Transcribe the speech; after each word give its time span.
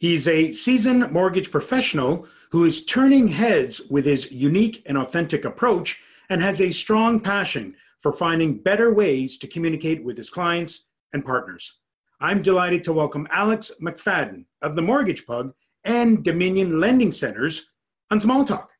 He's 0.00 0.26
a 0.28 0.54
seasoned 0.54 1.12
mortgage 1.12 1.50
professional 1.50 2.26
who 2.52 2.64
is 2.64 2.86
turning 2.86 3.28
heads 3.28 3.82
with 3.90 4.06
his 4.06 4.32
unique 4.32 4.82
and 4.86 4.96
authentic 4.96 5.44
approach 5.44 6.02
and 6.30 6.40
has 6.40 6.62
a 6.62 6.72
strong 6.72 7.20
passion 7.20 7.76
for 8.00 8.10
finding 8.10 8.56
better 8.56 8.94
ways 8.94 9.36
to 9.36 9.46
communicate 9.46 10.02
with 10.02 10.16
his 10.16 10.30
clients 10.30 10.86
and 11.12 11.22
partners. 11.22 11.80
I'm 12.18 12.40
delighted 12.40 12.82
to 12.84 12.94
welcome 12.94 13.28
Alex 13.30 13.72
McFadyen 13.82 14.46
of 14.62 14.74
the 14.74 14.80
Mortgage 14.80 15.26
Pug 15.26 15.52
and 15.84 16.24
Dominion 16.24 16.80
Lending 16.80 17.12
Centers 17.12 17.68
on 18.10 18.20
Small 18.20 18.42
Talk. 18.42 18.70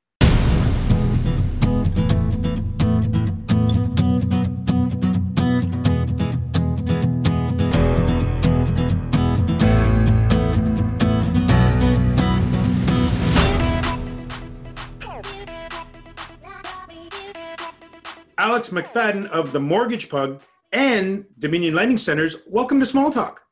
Alex 18.51 18.71
McFadyen 18.71 19.29
of 19.29 19.53
the 19.53 19.61
Mortgage 19.61 20.09
Pug 20.09 20.43
and 20.73 21.25
Dominion 21.39 21.73
Lending 21.73 21.99
Centers. 21.99 22.35
Welcome 22.49 22.81
to 22.81 22.85
Small 22.85 23.13
Talk. 23.13 23.43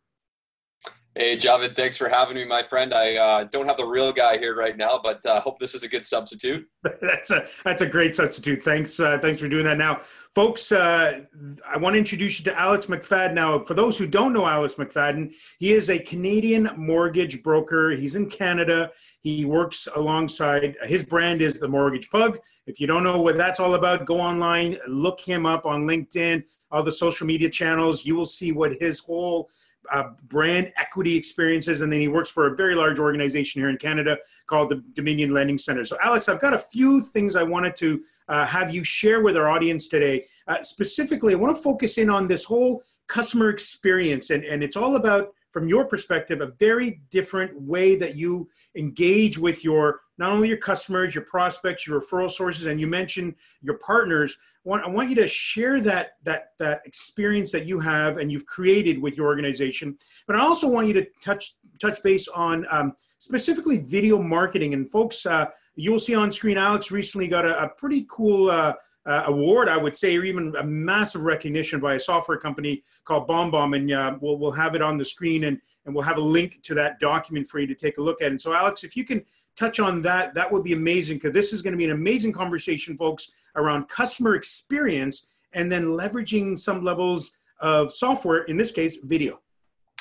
Hey, 1.14 1.36
Javid, 1.36 1.76
thanks 1.76 1.96
for 1.96 2.08
having 2.08 2.34
me, 2.34 2.44
my 2.44 2.64
friend. 2.64 2.92
I 2.92 3.14
uh, 3.14 3.44
don't 3.44 3.68
have 3.68 3.76
the 3.76 3.86
real 3.86 4.12
guy 4.12 4.38
here 4.38 4.56
right 4.56 4.76
now, 4.76 4.98
but 5.00 5.24
uh, 5.24 5.40
hope 5.40 5.60
this 5.60 5.76
is 5.76 5.84
a 5.84 5.88
good 5.88 6.04
substitute. 6.04 6.66
that's 7.00 7.30
a 7.30 7.46
that's 7.62 7.80
a 7.80 7.86
great 7.86 8.16
substitute. 8.16 8.60
Thanks, 8.60 8.98
uh, 8.98 9.18
thanks 9.22 9.40
for 9.40 9.48
doing 9.48 9.64
that. 9.66 9.78
Now, 9.78 10.00
folks, 10.34 10.72
uh, 10.72 11.20
I 11.66 11.76
want 11.76 11.94
to 11.94 11.98
introduce 11.98 12.38
you 12.38 12.44
to 12.46 12.58
Alex 12.58 12.86
McFadyen. 12.86 13.34
Now, 13.34 13.58
for 13.58 13.74
those 13.74 13.98
who 13.98 14.06
don't 14.06 14.32
know 14.32 14.46
Alex 14.46 14.74
McFadyen, 14.74 15.32
he 15.58 15.72
is 15.72 15.90
a 15.90 15.98
Canadian 15.98 16.70
mortgage 16.76 17.42
broker. 17.42 17.90
He's 17.90 18.16
in 18.16 18.28
Canada. 18.28 18.90
He 19.20 19.44
works 19.44 19.88
alongside 19.96 20.76
his 20.84 21.04
brand 21.04 21.42
is 21.42 21.58
the 21.58 21.68
Mortgage 21.68 22.10
Pug. 22.10 22.38
If 22.66 22.80
you 22.80 22.86
don't 22.86 23.02
know 23.02 23.20
what 23.20 23.36
that's 23.36 23.60
all 23.60 23.74
about, 23.74 24.04
go 24.04 24.20
online, 24.20 24.78
look 24.86 25.20
him 25.20 25.46
up 25.46 25.64
on 25.66 25.86
LinkedIn, 25.86 26.44
all 26.70 26.82
the 26.82 26.92
social 26.92 27.26
media 27.26 27.48
channels. 27.48 28.04
You 28.04 28.14
will 28.14 28.26
see 28.26 28.52
what 28.52 28.72
his 28.80 29.00
whole 29.00 29.48
uh, 29.90 30.10
brand 30.24 30.72
equity 30.76 31.16
experiences, 31.16 31.80
and 31.80 31.90
then 31.90 32.00
he 32.00 32.08
works 32.08 32.28
for 32.28 32.46
a 32.46 32.56
very 32.56 32.74
large 32.74 32.98
organization 32.98 33.62
here 33.62 33.70
in 33.70 33.78
Canada 33.78 34.18
called 34.46 34.70
the 34.70 34.82
Dominion 34.94 35.32
Lending 35.32 35.58
Center. 35.58 35.84
So, 35.84 35.96
Alex, 36.02 36.28
I've 36.28 36.40
got 36.40 36.54
a 36.54 36.58
few 36.58 37.00
things 37.00 37.36
I 37.36 37.42
wanted 37.42 37.74
to 37.76 38.02
uh, 38.28 38.46
have 38.46 38.74
you 38.74 38.84
share 38.84 39.22
with 39.22 39.36
our 39.36 39.48
audience 39.48 39.88
today. 39.88 40.26
Uh, 40.46 40.62
specifically, 40.62 41.34
I 41.34 41.36
want 41.36 41.56
to 41.56 41.62
focus 41.62 41.98
in 41.98 42.10
on 42.10 42.28
this 42.28 42.44
whole 42.44 42.82
customer 43.08 43.48
experience, 43.48 44.30
and, 44.30 44.44
and 44.44 44.62
it's 44.62 44.76
all 44.76 44.96
about, 44.96 45.28
from 45.52 45.68
your 45.68 45.86
perspective, 45.86 46.40
a 46.40 46.52
very 46.58 47.00
different 47.10 47.58
way 47.60 47.96
that 47.96 48.16
you 48.16 48.48
engage 48.76 49.38
with 49.38 49.64
your 49.64 50.00
not 50.18 50.30
only 50.30 50.48
your 50.48 50.58
customers, 50.58 51.14
your 51.14 51.24
prospects, 51.24 51.86
your 51.86 52.00
referral 52.00 52.30
sources, 52.30 52.66
and 52.66 52.80
you 52.80 52.86
mentioned 52.86 53.34
your 53.62 53.78
partners. 53.78 54.36
I 54.66 54.68
want, 54.68 54.84
I 54.84 54.88
want 54.88 55.08
you 55.08 55.14
to 55.16 55.28
share 55.28 55.80
that 55.82 56.16
that 56.24 56.50
that 56.58 56.82
experience 56.84 57.50
that 57.52 57.66
you 57.66 57.78
have 57.80 58.18
and 58.18 58.30
you've 58.30 58.46
created 58.46 59.00
with 59.00 59.16
your 59.16 59.26
organization. 59.26 59.96
But 60.26 60.36
I 60.36 60.40
also 60.40 60.68
want 60.68 60.88
you 60.88 60.92
to 60.94 61.06
touch 61.22 61.54
touch 61.80 62.02
base 62.02 62.28
on 62.28 62.66
um, 62.70 62.94
specifically 63.20 63.78
video 63.78 64.20
marketing. 64.20 64.74
And 64.74 64.90
folks, 64.90 65.24
uh, 65.24 65.46
you 65.78 65.92
will 65.92 66.00
see 66.00 66.14
on 66.14 66.30
screen, 66.32 66.58
Alex 66.58 66.90
recently 66.90 67.28
got 67.28 67.44
a, 67.46 67.64
a 67.64 67.68
pretty 67.68 68.06
cool. 68.08 68.50
Uh, 68.50 68.74
uh, 69.06 69.22
award, 69.28 69.70
I 69.70 69.76
would 69.78 69.96
say, 69.96 70.14
or 70.18 70.24
even 70.24 70.54
a 70.56 70.62
massive 70.62 71.22
recognition 71.22 71.80
by 71.80 71.94
a 71.94 72.00
software 72.00 72.36
company 72.36 72.82
called 73.06 73.26
BombBomb, 73.26 73.74
and 73.74 73.90
uh, 73.90 74.18
we'll 74.20 74.36
we'll 74.36 74.50
have 74.50 74.74
it 74.74 74.82
on 74.82 74.98
the 74.98 75.04
screen, 75.04 75.44
and 75.44 75.58
and 75.86 75.94
we'll 75.94 76.04
have 76.04 76.18
a 76.18 76.20
link 76.20 76.60
to 76.64 76.74
that 76.74 77.00
document 77.00 77.48
for 77.48 77.58
you 77.58 77.66
to 77.66 77.74
take 77.74 77.96
a 77.96 78.02
look 78.02 78.20
at. 78.20 78.30
And 78.30 78.40
so, 78.40 78.52
Alex, 78.52 78.84
if 78.84 78.94
you 78.98 79.06
can 79.06 79.24
touch 79.56 79.80
on 79.80 80.02
that, 80.02 80.34
that 80.34 80.52
would 80.52 80.62
be 80.62 80.74
amazing 80.74 81.16
because 81.16 81.32
this 81.32 81.54
is 81.54 81.62
going 81.62 81.72
to 81.72 81.78
be 81.78 81.86
an 81.86 81.90
amazing 81.90 82.32
conversation, 82.32 82.98
folks, 82.98 83.32
around 83.56 83.88
customer 83.88 84.34
experience 84.34 85.26
and 85.54 85.72
then 85.72 85.86
leveraging 85.86 86.58
some 86.58 86.84
levels 86.84 87.32
of 87.60 87.92
software, 87.92 88.44
in 88.44 88.56
this 88.56 88.70
case, 88.70 88.98
video. 88.98 89.40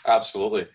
Absolutely. 0.06 0.68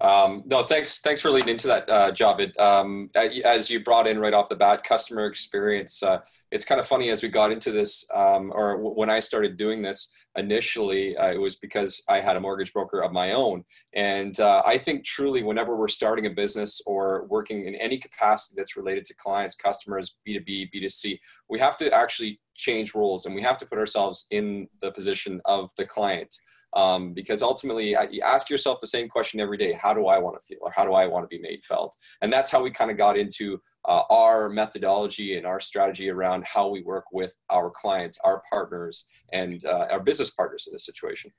Um, 0.00 0.42
no, 0.46 0.62
thanks. 0.62 1.00
Thanks 1.00 1.20
for 1.20 1.30
leading 1.30 1.50
into 1.50 1.66
that, 1.66 1.88
uh, 1.88 2.10
Javid. 2.12 2.58
Um, 2.58 3.10
as 3.14 3.68
you 3.68 3.84
brought 3.84 4.06
in 4.06 4.18
right 4.18 4.32
off 4.32 4.48
the 4.48 4.56
bat, 4.56 4.82
customer 4.82 5.26
experience. 5.26 6.02
Uh, 6.02 6.20
it's 6.50 6.64
kind 6.64 6.80
of 6.80 6.86
funny 6.86 7.10
as 7.10 7.22
we 7.22 7.28
got 7.28 7.52
into 7.52 7.70
this, 7.70 8.06
um, 8.14 8.50
or 8.54 8.72
w- 8.76 8.94
when 8.94 9.10
I 9.10 9.20
started 9.20 9.56
doing 9.56 9.82
this 9.82 10.12
initially, 10.36 11.16
uh, 11.16 11.32
it 11.32 11.40
was 11.40 11.56
because 11.56 12.02
I 12.08 12.20
had 12.20 12.36
a 12.36 12.40
mortgage 12.40 12.72
broker 12.72 13.00
of 13.02 13.12
my 13.12 13.32
own. 13.32 13.64
And 13.94 14.38
uh, 14.40 14.62
I 14.64 14.78
think 14.78 15.04
truly, 15.04 15.42
whenever 15.42 15.76
we're 15.76 15.88
starting 15.88 16.26
a 16.26 16.30
business 16.30 16.80
or 16.86 17.26
working 17.28 17.66
in 17.66 17.74
any 17.74 17.98
capacity 17.98 18.54
that's 18.56 18.76
related 18.76 19.04
to 19.06 19.14
clients, 19.14 19.54
customers, 19.54 20.16
B2B, 20.26 20.70
B2C, 20.74 21.18
we 21.48 21.58
have 21.58 21.76
to 21.78 21.92
actually 21.92 22.40
change 22.54 22.94
roles 22.94 23.26
and 23.26 23.34
we 23.34 23.42
have 23.42 23.58
to 23.58 23.66
put 23.66 23.78
ourselves 23.78 24.26
in 24.30 24.68
the 24.80 24.92
position 24.92 25.40
of 25.44 25.70
the 25.76 25.84
client. 25.84 26.36
Um, 26.74 27.12
because 27.14 27.42
ultimately 27.42 27.96
you 28.12 28.22
ask 28.22 28.48
yourself 28.48 28.78
the 28.80 28.86
same 28.86 29.08
question 29.08 29.40
every 29.40 29.56
day 29.56 29.72
how 29.72 29.92
do 29.92 30.06
i 30.06 30.18
want 30.18 30.40
to 30.40 30.46
feel 30.46 30.58
or 30.60 30.70
how 30.70 30.84
do 30.84 30.92
i 30.92 31.04
want 31.04 31.24
to 31.24 31.26
be 31.26 31.42
made 31.42 31.64
felt 31.64 31.96
and 32.22 32.32
that's 32.32 32.48
how 32.48 32.62
we 32.62 32.70
kind 32.70 32.92
of 32.92 32.96
got 32.96 33.16
into 33.16 33.60
uh, 33.86 34.02
our 34.10 34.48
methodology 34.48 35.36
and 35.36 35.46
our 35.46 35.60
strategy 35.60 36.10
around 36.10 36.44
how 36.44 36.68
we 36.68 36.82
work 36.82 37.04
with 37.12 37.32
our 37.48 37.70
clients, 37.70 38.18
our 38.24 38.42
partners, 38.50 39.06
and 39.32 39.64
uh, 39.64 39.86
our 39.90 40.00
business 40.00 40.30
partners 40.30 40.66
in 40.66 40.72
this 40.72 40.84
situation. 40.84 41.30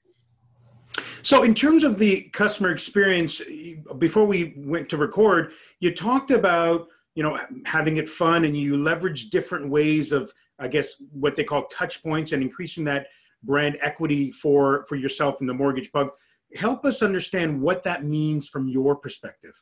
So, 1.23 1.43
in 1.43 1.53
terms 1.53 1.83
of 1.83 1.99
the 1.99 2.23
customer 2.33 2.71
experience, 2.71 3.41
before 3.99 4.25
we 4.25 4.53
went 4.57 4.89
to 4.89 4.97
record, 4.97 5.51
you 5.79 5.93
talked 5.93 6.31
about 6.31 6.87
you 7.15 7.23
know 7.23 7.39
having 7.65 7.97
it 7.97 8.09
fun, 8.09 8.45
and 8.45 8.57
you 8.57 8.77
leverage 8.77 9.29
different 9.29 9.69
ways 9.69 10.11
of, 10.11 10.31
I 10.59 10.67
guess, 10.67 10.95
what 11.11 11.35
they 11.35 11.43
call 11.43 11.67
touch 11.67 12.01
points 12.03 12.31
and 12.31 12.41
increasing 12.41 12.83
that 12.85 13.07
brand 13.44 13.78
equity 13.81 14.31
for 14.31 14.85
for 14.88 14.96
yourself 14.96 15.41
in 15.41 15.47
the 15.47 15.53
mortgage 15.53 15.91
pug. 15.91 16.09
Help 16.56 16.85
us 16.85 17.02
understand 17.02 17.62
what 17.62 17.84
that 17.84 18.03
means 18.03 18.47
from 18.47 18.68
your 18.68 18.96
perspective. 18.96 19.53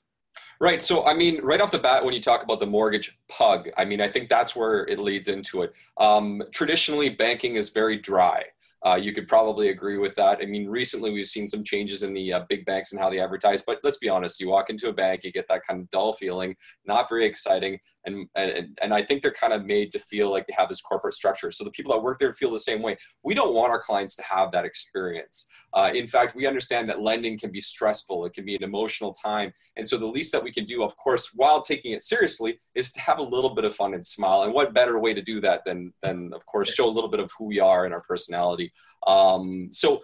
Right. 0.62 0.82
So, 0.82 1.06
I 1.06 1.14
mean, 1.14 1.42
right 1.42 1.62
off 1.62 1.72
the 1.72 1.80
bat, 1.80 2.04
when 2.04 2.14
you 2.14 2.22
talk 2.22 2.44
about 2.44 2.60
the 2.60 2.66
mortgage 2.66 3.18
pug, 3.30 3.70
I 3.78 3.86
mean, 3.86 4.02
I 4.02 4.10
think 4.10 4.28
that's 4.28 4.58
where 4.58 4.86
it 4.88 5.00
leads 5.00 5.30
into 5.30 5.62
it. 5.62 5.72
Um, 5.98 6.42
traditionally, 6.52 7.10
banking 7.10 7.56
is 7.56 7.70
very 7.70 7.96
dry. 7.96 8.44
Uh, 8.86 8.96
you 8.96 9.14
could 9.14 9.28
probably 9.28 9.70
agree 9.70 9.98
with 9.98 10.16
that. 10.16 10.40
I 10.42 10.46
mean, 10.46 10.68
recently 10.68 11.12
we've 11.12 11.28
seen 11.28 11.48
some 11.48 11.64
changes 11.64 12.04
in 12.04 12.14
the 12.14 12.34
uh, 12.34 12.46
big 12.48 12.66
banks 12.66 12.92
and 12.92 13.00
how 13.00 13.10
they 13.10 13.20
advertise. 13.20 13.62
But 13.62 13.80
let's 13.84 13.98
be 13.98 14.10
honest, 14.10 14.40
you 14.40 14.50
walk 14.50 14.70
into 14.70 14.90
a 14.90 14.94
bank, 14.94 15.24
you 15.24 15.32
get 15.32 15.48
that 15.50 15.66
kind 15.68 15.82
of 15.82 15.90
dull 15.92 16.14
feeling, 16.14 16.56
not 16.86 17.10
very 17.10 17.26
exciting, 17.26 17.80
and 18.06 18.28
and 18.36 18.78
and 18.82 18.94
I 18.94 19.02
think 19.02 19.22
they're 19.22 19.32
kind 19.32 19.54
of 19.54 19.66
made 19.66 19.92
to 19.92 20.00
feel 20.00 20.32
like 20.32 20.48
they 20.48 20.54
have 20.58 20.70
this 20.70 20.82
corporate 20.82 21.14
structure. 21.14 21.52
So 21.52 21.64
the 21.64 21.72
people 21.72 21.94
that 21.94 22.02
work 22.02 22.20
there 22.20 22.32
feel 22.34 22.52
the 22.52 22.60
same 22.60 22.82
way. 22.82 22.98
We 23.24 23.34
don't 23.34 23.54
want 23.54 23.72
our 23.72 23.82
clients 23.82 24.16
to 24.18 24.24
have 24.24 24.52
that 24.52 24.66
experience. 24.66 25.48
Uh, 25.74 25.92
in 25.94 26.08
fact, 26.08 26.36
we 26.36 26.48
understand 26.48 26.90
that 26.90 27.02
lending 27.02 27.38
can 27.38 27.52
be 27.52 27.62
stressful. 27.62 28.26
It 28.26 28.34
can 28.34 28.46
be 28.46 28.56
an 28.56 28.64
emotional 28.64 29.14
time, 29.14 29.54
and 29.76 29.88
so 29.88 29.98
the 29.98 30.06
least 30.08 30.32
that 30.32 30.44
we 30.44 30.52
can 30.52 30.66
do, 30.66 30.84
of 30.84 30.96
course, 30.98 31.32
while 31.36 31.62
taking 31.62 31.92
it 31.92 32.02
seriously, 32.02 32.60
is 32.76 32.92
to 32.94 33.02
have 33.02 33.20
a 33.20 33.24
little 33.24 33.54
bit 33.54 33.66
of 33.66 33.76
fun 33.76 33.94
and 33.94 34.06
smile. 34.06 34.44
And 34.44 34.54
what 34.54 34.74
better 34.74 35.00
way 35.00 35.14
to 35.14 35.22
do 35.22 35.42
that 35.42 35.64
than 35.66 35.94
than 36.02 36.32
of 36.34 36.46
course 36.46 36.74
show 36.74 36.88
a 36.88 36.92
little 36.92 37.10
bit 37.10 37.20
of 37.20 37.32
who 37.38 37.46
we 37.46 37.60
are 37.60 37.86
and 37.86 37.94
our 37.94 38.02
personality. 38.02 38.72
Um, 39.08 39.70
so 39.72 40.02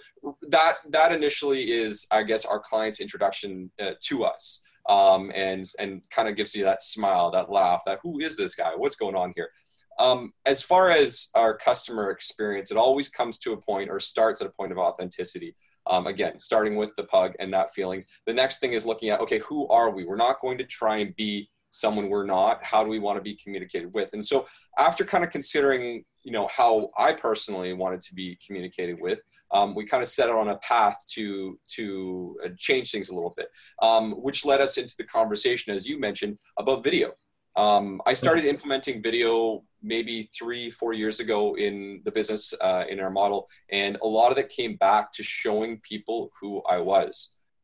that 0.50 0.78
that 0.90 1.12
initially 1.12 1.72
is, 1.72 2.08
I 2.12 2.24
guess, 2.24 2.46
our 2.46 2.60
client's 2.60 3.00
introduction 3.00 3.72
uh, 3.80 3.94
to 4.02 4.24
us, 4.24 4.62
um, 4.88 5.32
and 5.34 5.66
and 5.80 6.02
kind 6.10 6.28
of 6.28 6.36
gives 6.36 6.56
you 6.56 6.64
that 6.64 6.82
smile, 6.82 7.32
that 7.32 7.52
laugh, 7.52 7.82
that 7.86 8.00
who 8.04 8.20
is 8.20 8.38
this 8.38 8.56
guy? 8.56 8.72
What's 8.76 8.96
going 8.96 9.16
on 9.16 9.34
here? 9.36 9.50
Um, 9.98 10.34
as 10.46 10.62
far 10.62 10.92
as 10.92 11.30
our 11.36 11.56
customer 11.56 12.12
experience, 12.12 12.70
it 12.70 12.78
always 12.78 13.08
comes 13.10 13.40
to 13.40 13.54
a 13.54 13.58
point 13.62 13.90
or 13.90 14.00
starts 14.00 14.42
at 14.42 14.48
a 14.48 14.52
point 14.52 14.72
of 14.72 14.78
authenticity. 14.78 15.56
Um, 15.88 16.08
again, 16.08 16.40
starting 16.40 16.76
with 16.76 16.96
the 16.96 17.04
pug 17.04 17.34
and 17.40 17.54
that 17.54 17.72
feeling. 17.72 18.06
The 18.26 18.34
next 18.34 18.58
thing 18.58 18.74
is 18.74 18.88
looking 18.88 19.10
at 19.10 19.20
okay, 19.22 19.40
who 19.40 19.68
are 19.68 19.92
we? 19.92 20.06
We're 20.06 20.16
not 20.16 20.42
going 20.42 20.58
to 20.58 20.64
try 20.64 20.98
and 20.98 21.16
be 21.16 21.50
someone 21.70 22.10
we're 22.10 22.26
not. 22.26 22.64
How 22.64 22.84
do 22.84 22.90
we 22.90 23.00
want 23.00 23.18
to 23.18 23.22
be 23.22 23.36
communicated 23.36 23.94
with? 23.94 24.10
And 24.14 24.26
so, 24.26 24.48
after 24.78 25.06
kind 25.06 25.24
of 25.24 25.30
considering 25.30 26.04
you 26.26 26.32
know 26.32 26.48
how 26.48 26.90
I 26.98 27.14
personally 27.14 27.74
wanted 27.74 28.02
to 28.02 28.16
be 28.16 28.38
communicated 28.46 29.00
with. 29.00 29.20
Um, 29.56 29.74
we 29.74 29.86
kind 29.86 30.04
of 30.04 30.10
set 30.10 30.30
out 30.30 30.38
on 30.38 30.50
a 30.50 30.58
path 30.58 30.98
to 31.14 31.58
to 31.78 32.38
uh, 32.44 32.50
change 32.58 32.92
things 32.92 33.10
a 33.10 33.16
little 33.16 33.34
bit, 33.38 33.48
um, 33.82 34.12
which 34.26 34.46
led 34.46 34.60
us 34.60 34.78
into 34.78 34.96
the 34.98 35.06
conversation, 35.06 35.74
as 35.74 35.88
you 35.90 35.96
mentioned, 36.08 36.38
about 36.60 36.84
video. 36.84 37.08
Um, 37.56 38.02
I 38.06 38.14
started 38.14 38.44
implementing 38.44 39.02
video 39.02 39.64
maybe 39.82 40.30
three, 40.38 40.70
four 40.70 40.92
years 40.92 41.22
ago 41.22 41.56
in 41.56 42.02
the 42.04 42.12
business 42.12 42.54
uh, 42.60 42.84
in 42.90 43.00
our 43.00 43.10
model, 43.22 43.48
and 43.72 43.98
a 44.04 44.08
lot 44.20 44.32
of 44.34 44.38
it 44.38 44.50
came 44.50 44.76
back 44.76 45.14
to 45.14 45.24
showing 45.24 45.80
people 45.92 46.32
who 46.38 46.62
I 46.76 46.80
was. 46.80 47.14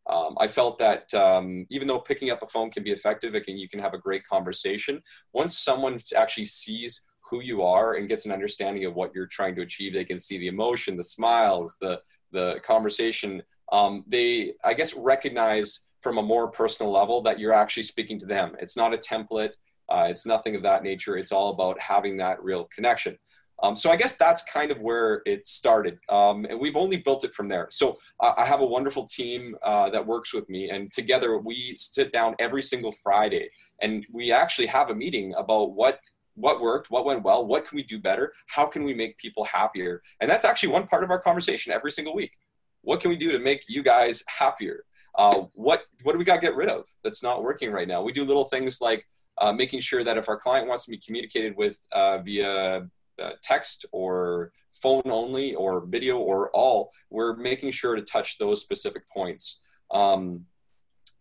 Um, 0.10 0.36
I 0.40 0.48
felt 0.48 0.80
that 0.80 1.14
um, 1.14 1.68
even 1.70 1.88
though 1.88 2.00
picking 2.00 2.32
up 2.32 2.42
a 2.42 2.48
phone 2.48 2.72
can 2.72 2.84
be 2.84 2.92
effective, 2.92 3.36
it 3.36 3.46
can, 3.46 3.58
you 3.58 3.70
can 3.70 3.80
have 3.80 3.94
a 3.94 3.98
great 4.08 4.26
conversation. 4.26 5.02
Once 5.34 5.58
someone 5.58 6.00
actually 6.16 6.46
sees 6.46 7.02
who 7.32 7.42
you 7.42 7.64
are 7.64 7.96
and 7.96 8.10
gets 8.10 8.26
an 8.26 8.32
understanding 8.32 8.86
of 8.86 8.94
what 8.94 9.16
you're 9.16 9.26
trying 9.26 9.56
to 9.56 9.62
achieve. 9.62 9.94
They 9.94 10.04
can 10.04 10.20
see 10.20 10.38
the 10.38 10.50
emotion, 10.50 10.98
the 10.98 11.04
smiles, 11.04 11.78
the 11.82 12.02
the 12.32 12.60
conversation. 12.64 13.42
Um, 13.72 14.04
they, 14.08 14.54
I 14.64 14.74
guess, 14.74 14.96
recognize 14.96 15.82
from 16.02 16.18
a 16.18 16.22
more 16.22 16.50
personal 16.52 16.92
level 16.92 17.22
that 17.22 17.40
you're 17.40 17.54
actually 17.54 17.84
speaking 17.84 18.20
to 18.20 18.26
them. 18.26 18.56
It's 18.60 18.76
not 18.76 18.94
a 18.94 18.98
template. 18.98 19.54
Uh, 19.90 20.08
it's 20.10 20.26
nothing 20.26 20.56
of 20.56 20.62
that 20.64 20.84
nature. 20.84 21.18
It's 21.18 21.32
all 21.32 21.50
about 21.52 21.80
having 21.80 22.18
that 22.18 22.44
real 22.44 22.66
connection. 22.76 23.18
Um, 23.64 23.76
so 23.76 23.92
I 23.92 23.96
guess 23.96 24.18
that's 24.18 24.42
kind 24.44 24.72
of 24.72 24.80
where 24.80 25.22
it 25.26 25.46
started, 25.46 26.00
um, 26.10 26.46
and 26.46 26.60
we've 26.60 26.76
only 26.76 26.98
built 26.98 27.24
it 27.24 27.34
from 27.34 27.48
there. 27.48 27.68
So 27.70 27.96
I, 28.20 28.44
have 28.44 28.62
a 28.62 28.66
wonderful 28.66 29.06
team 29.06 29.56
uh, 29.64 29.90
that 29.92 30.06
works 30.06 30.34
with 30.34 30.50
me, 30.50 30.72
and 30.72 30.92
together 30.92 31.38
we 31.38 31.76
sit 31.76 32.12
down 32.12 32.36
every 32.40 32.64
single 32.64 32.92
Friday, 32.92 33.50
and 33.82 34.06
we 34.12 34.32
actually 34.32 34.66
have 34.68 34.90
a 34.90 34.96
meeting 34.96 35.36
about 35.38 35.74
what 35.74 36.00
what 36.36 36.62
worked, 36.62 36.90
what 36.90 37.06
went 37.06 37.24
well, 37.24 37.46
what 37.46 37.66
can 37.68 37.76
we 37.76 37.84
do 37.84 38.00
better, 38.00 38.34
how 38.48 38.66
can 38.66 38.84
we 38.84 38.94
make 38.94 39.18
people 39.18 39.44
happier, 39.44 40.02
and 40.20 40.30
that's 40.30 40.46
actually 40.46 40.70
one 40.70 40.88
part 40.88 41.04
of 41.04 41.12
our 41.12 41.20
conversation 41.20 41.74
every 41.74 41.92
single 41.92 42.16
week. 42.16 42.34
What 42.82 43.00
can 43.00 43.10
we 43.10 43.18
do 43.18 43.32
to 43.32 43.40
make 43.40 43.66
you 43.68 43.84
guys 43.84 44.24
happier? 44.28 44.86
Uh, 45.16 45.44
what 45.54 45.84
what 46.04 46.14
do 46.14 46.18
we 46.18 46.24
got 46.26 46.36
to 46.36 46.42
get 46.42 46.56
rid 46.56 46.70
of 46.70 46.86
that's 47.04 47.22
not 47.22 47.44
working 47.44 47.72
right 47.72 47.88
now? 47.88 48.02
We 48.02 48.14
do 48.14 48.24
little 48.24 48.46
things 48.46 48.80
like 48.82 49.06
uh, 49.40 49.52
making 49.52 49.82
sure 49.82 50.04
that 50.04 50.18
if 50.18 50.30
our 50.30 50.38
client 50.38 50.68
wants 50.68 50.86
to 50.86 50.92
be 50.92 50.98
communicated 50.98 51.56
with 51.58 51.80
uh, 51.92 52.20
via 52.20 52.88
uh, 53.22 53.32
text 53.44 53.86
or 53.92 54.52
phone 54.74 55.04
only 55.06 55.54
or 55.54 55.86
video 55.86 56.18
or 56.18 56.50
all, 56.52 56.92
we're 57.10 57.36
making 57.36 57.72
sure 57.72 57.96
to 57.96 58.02
touch 58.02 58.38
those 58.38 58.62
specific 58.62 59.04
points. 59.10 59.60
Um, 59.92 60.46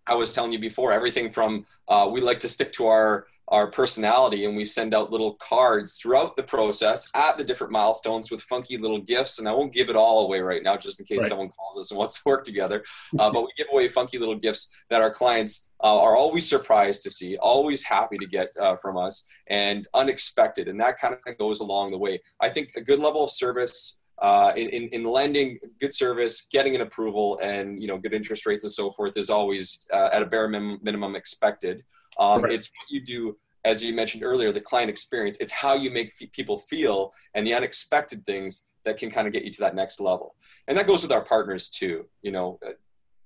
I 0.07 0.15
was 0.15 0.33
telling 0.33 0.53
you 0.53 0.59
before, 0.59 0.93
everything 0.93 1.31
from 1.31 1.67
uh, 1.89 2.09
we 2.11 2.21
like 2.21 2.41
to 2.41 2.49
stick 2.49 2.73
to 2.75 2.87
our 2.87 3.27
our 3.51 3.67
personality 3.67 4.45
and 4.45 4.57
we 4.57 4.65
send 4.65 4.95
out 4.95 5.11
little 5.11 5.35
cards 5.35 5.95
throughout 5.95 6.37
the 6.37 6.43
process 6.43 7.09
at 7.15 7.37
the 7.37 7.45
different 7.45 7.73
milestones 7.73 8.31
with 8.31 8.41
funky 8.43 8.77
little 8.77 9.01
gifts. 9.01 9.39
And 9.39 9.49
i 9.49 9.53
won't 9.53 9.73
give 9.73 9.91
it 9.91 9.97
all 9.97 10.25
away 10.25 10.41
right 10.41 10.63
now 10.63 10.77
just 10.77 11.01
in 11.01 11.07
case 11.07 11.23
right. 11.23 11.29
someone 11.29 11.49
calls 11.49 11.77
us 11.79 11.91
and 11.91 11.99
wants 11.99 12.15
to 12.15 12.23
work 12.25 12.45
together. 12.45 12.85
Uh, 13.19 13.31
but 13.31 13.43
we 13.43 13.49
give 13.57 13.67
away 13.73 13.89
funky 13.89 14.19
little 14.19 14.37
gifts 14.37 14.71
that 14.89 15.03
our 15.03 15.13
clients 15.13 15.71
uh, 15.83 16.01
are 16.01 16.17
always 16.17 16.49
surprised 16.49 17.03
to 17.03 17.11
see 17.11 17.37
always 17.39 17.83
happy 17.83 18.17
to 18.19 18.27
get 18.27 18.51
uh, 18.61 18.77
from 18.77 18.97
us 18.97 19.27
and 19.49 19.89
unexpected. 19.95 20.69
And 20.69 20.81
that 20.81 20.99
kind 20.99 21.15
of 21.15 21.39
goes 21.39 21.61
along 21.61 21.91
the 21.91 21.99
way. 21.99 22.21
I 22.41 22.49
think 22.49 22.73
a 22.77 22.81
good 22.81 23.01
level 23.01 23.25
of 23.25 23.31
service 23.31 23.99
uh, 24.23 24.53
in, 24.55 24.69
in, 24.69 24.89
in, 24.91 25.05
lending 25.05 25.59
good 25.81 25.95
service 25.95 26.47
getting 26.53 26.75
an 26.75 26.83
approval 26.83 27.39
and 27.43 27.81
you 27.81 27.87
know 27.87 27.97
good 27.97 28.13
interest 28.13 28.45
rates 28.45 28.65
and 28.65 28.73
so 28.73 28.91
forth 28.91 29.17
is 29.17 29.31
always 29.31 29.87
uh, 29.95 30.11
at 30.13 30.21
a 30.21 30.27
bare 30.27 30.47
minimum, 30.47 30.79
minimum 30.83 31.17
expected 31.17 31.83
um, 32.19 32.43
right. 32.43 32.53
It's 32.53 32.69
what 32.69 32.91
you 32.91 33.05
do, 33.05 33.37
as 33.65 33.83
you 33.83 33.95
mentioned 33.95 34.23
earlier, 34.23 34.53
the 34.53 34.61
client 34.61 34.91
experience. 34.91 35.39
It's 35.41 35.53
how 35.53 35.75
you 35.75 35.91
make 35.91 36.13
f- 36.21 36.31
people 36.33 36.59
feel 36.59 37.13
and 37.35 37.47
the 37.47 37.55
unexpected 37.55 38.25
things 38.27 38.63
that 38.85 38.97
can 38.97 39.11
kind 39.11 39.27
of 39.27 39.33
get 39.33 39.45
you 39.45 39.53
to 39.53 39.61
that 39.61 39.75
next 39.75 40.01
level. 40.01 40.35
And 40.69 40.77
that 40.79 40.87
goes 40.87 41.03
with 41.03 41.13
our 41.13 41.23
partners 41.23 41.69
too. 41.69 42.07
You 42.23 42.33
know, 42.33 42.59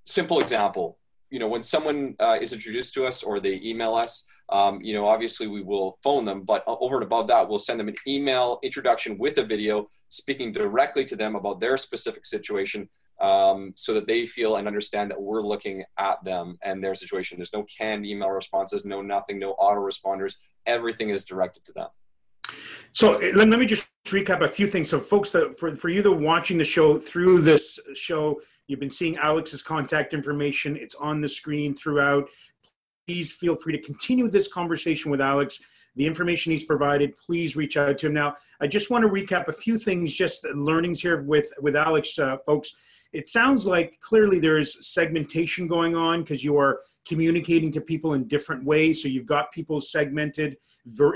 simple 0.05 0.41
example. 0.41 0.99
You 1.31 1.39
know, 1.39 1.49
when 1.49 1.63
someone 1.63 2.15
uh, 2.21 2.39
is 2.41 2.53
introduced 2.53 2.95
to 2.95 3.07
us 3.07 3.23
or 3.23 3.41
they 3.41 3.61
email 3.63 3.95
us, 3.95 4.25
um, 4.51 4.81
you 4.83 4.93
know, 4.93 5.09
obviously 5.09 5.47
we 5.47 5.63
will 5.63 5.99
phone 6.03 6.25
them, 6.25 6.43
but 6.43 6.63
over 6.67 6.97
and 6.97 7.05
above 7.05 7.29
that, 7.29 7.49
we'll 7.49 7.59
send 7.59 7.81
them 7.81 7.89
an 7.89 7.95
email 8.07 8.59
introduction 8.63 9.17
with 9.19 9.39
a 9.39 9.45
video 9.45 9.89
speaking 10.11 10.53
directly 10.53 11.05
to 11.07 11.17
them 11.17 11.35
about 11.35 11.61
their 11.61 11.79
specific 11.79 12.27
situation 12.27 12.89
um, 13.25 13.73
so 13.75 13.95
that 13.95 14.07
they 14.07 14.27
feel 14.27 14.57
and 14.57 14.69
understand 14.69 15.11
that 15.11 15.21
we're 15.21 15.43
looking 15.43 15.83
at 15.99 16.23
them 16.25 16.59
and 16.63 16.85
their 16.85 16.95
situation. 16.95 17.39
There's 17.39 17.55
no 17.55 17.65
canned 17.65 18.05
email 18.05 18.29
responses, 18.29 18.85
no 18.85 19.01
nothing, 19.01 19.39
no 19.39 19.55
autoresponders. 19.55 20.35
Everything 20.67 21.09
is 21.09 21.25
directed 21.25 21.65
to 21.65 21.73
them. 21.73 21.89
So 22.93 23.17
eh, 23.17 23.33
let, 23.35 23.49
me 23.49 23.65
just 23.65 23.89
recap 24.05 24.43
a 24.43 24.49
few 24.49 24.67
things. 24.67 24.91
So, 24.91 25.01
folks, 25.01 25.31
that 25.31 25.59
for, 25.59 25.75
for 25.75 25.89
you 25.89 26.03
that 26.03 26.11
are 26.11 26.15
watching 26.15 26.59
the 26.59 26.65
show 26.65 26.99
through 26.99 27.41
this 27.41 27.79
show, 27.95 28.43
you've 28.67 28.81
been 28.81 28.91
seeing 28.91 29.17
Alex's 29.17 29.63
contact 29.63 30.13
information. 30.13 30.77
It's 30.77 30.95
on 30.95 31.23
the 31.23 31.29
screen 31.29 31.75
throughout. 31.75 32.29
Please 33.09 33.33
feel 33.33 33.57
free 33.57 33.73
to 33.73 33.83
continue 33.83 34.29
this 34.29 34.53
conversation 34.53 35.11
with 35.11 35.23
Alex. 35.23 35.61
The 35.97 36.07
information 36.07 36.53
he's 36.53 36.65
provided, 36.65 37.17
please 37.17 37.57
reach 37.57 37.77
out 37.79 37.99
to 37.99 38.09
him. 38.09 38.15
Now, 38.15 38.37
I 38.61 38.67
just 38.67 38.91
want 38.91 39.03
to 39.03 39.09
recap 39.09 39.49
a 39.49 39.53
few 39.53 39.79
things, 39.79 40.15
just 40.15 40.45
learnings 40.55 41.01
here 41.01 41.23
with 41.23 41.47
with 41.61 41.77
Alex, 41.77 42.19
uh, 42.19 42.37
folks 42.45 42.75
it 43.15 43.29
sounds 43.29 43.65
like 43.65 43.99
clearly 44.01 44.41
there's 44.41 44.87
segmentation 44.87 45.69
going 45.69 45.95
on 45.97 46.23
because 46.23 46.43
you 46.43 46.59
are 46.59 46.81
communicating 47.07 47.71
to 47.71 47.81
people 47.81 48.15
in 48.15 48.27
different 48.27 48.65
ways. 48.65 49.03
So 49.03 49.09
you've 49.09 49.27
got 49.27 49.53
people 49.53 49.81
segmented 49.81 50.57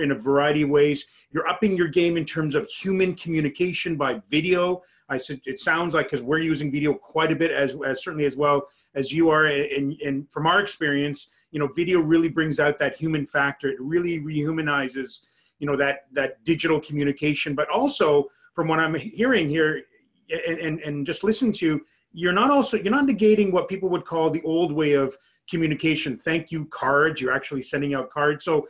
in 0.01 0.13
a 0.13 0.15
variety 0.15 0.63
of 0.63 0.71
ways. 0.71 1.05
You're 1.33 1.49
upping 1.49 1.77
your 1.77 1.89
game 1.89 2.17
in 2.17 2.25
terms 2.25 2.55
of 2.55 2.69
human 2.69 3.15
communication 3.15 3.97
by 3.97 4.23
video. 4.31 4.83
I 5.09 5.19
said 5.19 5.41
it 5.45 5.59
sounds 5.59 5.95
like 5.95 6.11
because 6.11 6.23
we're 6.23 6.39
using 6.39 6.71
video 6.71 6.95
quite 6.95 7.33
a 7.33 7.37
bit 7.37 7.51
as, 7.51 7.77
as 7.85 8.05
certainly 8.05 8.27
as 8.27 8.37
well 8.37 8.69
as 8.95 9.11
you 9.13 9.29
are. 9.31 9.47
And, 9.47 10.01
and 10.01 10.31
from 10.31 10.47
our 10.47 10.61
experience, 10.61 11.31
you 11.51 11.59
know, 11.59 11.69
video 11.75 12.01
really 12.01 12.29
brings 12.29 12.61
out 12.61 12.79
that 12.79 12.97
human 12.97 13.27
factor. 13.27 13.69
It 13.69 13.81
really 13.81 14.21
rehumanizes, 14.21 15.21
you 15.59 15.67
know, 15.67 15.77
that 15.77 16.07
that 16.13 16.45
digital 16.45 16.79
communication. 16.81 17.55
But 17.55 17.69
also, 17.71 18.27
from 18.55 18.69
what 18.69 18.79
I'm 18.79 18.95
hearing 18.95 19.49
here, 19.49 19.83
and, 20.31 20.59
and, 20.59 20.81
and 20.81 21.07
just 21.07 21.25
listen 21.25 21.53
to, 21.53 21.81
you're 22.13 22.33
not 22.33 22.51
also, 22.51 22.77
you're 22.77 22.93
not 22.93 23.07
negating 23.07 23.53
what 23.53 23.69
people 23.69 23.89
would 23.89 24.05
call 24.05 24.31
the 24.31 24.43
old 24.43 24.73
way 24.73 24.93
of 24.93 25.17
communication. 25.49 26.17
Thank 26.17 26.51
you 26.51 26.67
cards. 26.67 27.21
You're 27.21 27.33
actually 27.33 27.63
sending 27.63 27.95
out 27.95 28.11
cards. 28.11 28.45
So 28.45 28.67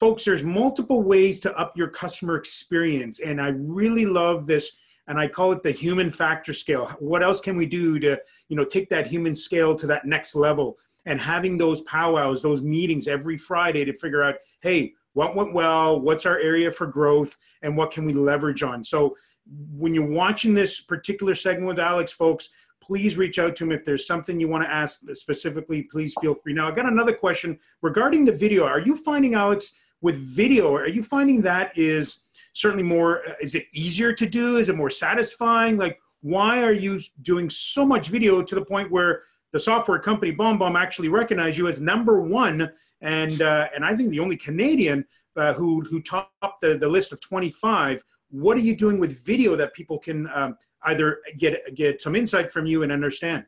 folks, 0.00 0.24
there's 0.24 0.42
multiple 0.42 1.02
ways 1.02 1.40
to 1.40 1.56
up 1.56 1.76
your 1.76 1.88
customer 1.88 2.36
experience. 2.36 3.20
And 3.20 3.40
I 3.40 3.48
really 3.48 4.06
love 4.06 4.46
this 4.46 4.76
and 5.08 5.18
I 5.18 5.28
call 5.28 5.52
it 5.52 5.62
the 5.62 5.70
human 5.70 6.10
factor 6.10 6.52
scale. 6.52 6.86
What 6.98 7.22
else 7.22 7.40
can 7.40 7.56
we 7.56 7.66
do 7.66 7.98
to, 8.00 8.20
you 8.48 8.56
know, 8.56 8.64
take 8.64 8.88
that 8.90 9.06
human 9.06 9.34
scale 9.34 9.74
to 9.76 9.86
that 9.88 10.04
next 10.04 10.34
level? 10.34 10.76
And 11.06 11.20
having 11.20 11.58
those 11.58 11.80
powwows, 11.82 12.42
those 12.42 12.62
meetings 12.62 13.08
every 13.08 13.36
Friday 13.36 13.84
to 13.84 13.92
figure 13.92 14.22
out, 14.22 14.36
hey, 14.60 14.92
what 15.14 15.34
went 15.34 15.52
well, 15.52 16.00
what's 16.00 16.24
our 16.24 16.38
area 16.38 16.70
for 16.70 16.86
growth, 16.86 17.36
and 17.62 17.76
what 17.76 17.90
can 17.90 18.04
we 18.04 18.12
leverage 18.12 18.62
on. 18.62 18.84
So 18.84 19.16
when 19.46 19.94
you're 19.94 20.06
watching 20.06 20.54
this 20.54 20.80
particular 20.80 21.34
segment 21.34 21.68
with 21.68 21.78
Alex, 21.78 22.12
folks, 22.12 22.48
please 22.82 23.16
reach 23.16 23.38
out 23.38 23.54
to 23.56 23.64
him 23.64 23.72
if 23.72 23.84
there's 23.84 24.06
something 24.06 24.40
you 24.40 24.48
want 24.48 24.64
to 24.64 24.70
ask 24.70 25.00
specifically. 25.14 25.82
Please 25.82 26.14
feel 26.20 26.34
free. 26.34 26.52
Now, 26.52 26.68
I 26.68 26.74
got 26.74 26.86
another 26.86 27.14
question 27.14 27.58
regarding 27.80 28.24
the 28.24 28.32
video. 28.32 28.64
Are 28.64 28.80
you 28.80 28.96
finding 28.96 29.34
Alex 29.34 29.74
with 30.00 30.16
video? 30.16 30.74
Are 30.74 30.88
you 30.88 31.02
finding 31.02 31.40
that 31.42 31.76
is 31.78 32.22
certainly 32.54 32.82
more? 32.82 33.22
Is 33.40 33.54
it 33.54 33.66
easier 33.72 34.12
to 34.12 34.26
do? 34.26 34.56
Is 34.56 34.68
it 34.68 34.76
more 34.76 34.90
satisfying? 34.90 35.76
Like, 35.76 35.98
why 36.22 36.62
are 36.62 36.72
you 36.72 37.00
doing 37.22 37.50
so 37.50 37.84
much 37.84 38.08
video 38.08 38.42
to 38.42 38.54
the 38.54 38.64
point 38.64 38.90
where 38.90 39.22
the 39.52 39.60
software 39.60 39.98
company 39.98 40.32
BombBomb 40.32 40.80
actually 40.80 41.08
recognize 41.08 41.58
you 41.58 41.68
as 41.68 41.78
number 41.78 42.20
one, 42.22 42.70
and 43.00 43.42
uh, 43.42 43.68
and 43.74 43.84
I 43.84 43.94
think 43.94 44.10
the 44.10 44.20
only 44.20 44.36
Canadian 44.36 45.04
uh, 45.36 45.52
who 45.52 45.82
who 45.82 46.00
topped 46.02 46.60
the, 46.60 46.78
the 46.78 46.88
list 46.88 47.12
of 47.12 47.20
25 47.20 48.02
what 48.32 48.56
are 48.56 48.60
you 48.60 48.74
doing 48.74 48.98
with 48.98 49.24
video 49.24 49.54
that 49.56 49.74
people 49.74 49.98
can 49.98 50.28
um, 50.34 50.56
either 50.84 51.20
get 51.38 51.74
get 51.74 52.02
some 52.02 52.16
insight 52.16 52.50
from 52.50 52.66
you 52.66 52.82
and 52.82 52.90
understand? 52.90 53.44